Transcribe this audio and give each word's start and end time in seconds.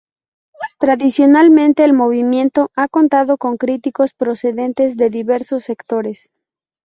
Tradicionalmente 0.79 1.83
el 1.85 1.93
movimiento 1.93 2.71
ha 2.75 2.87
contado 2.87 3.37
con 3.37 3.57
críticos 3.57 4.15
procedentes 4.15 4.97
de 4.97 5.11
diversos 5.11 5.65
sectores. 5.65 6.31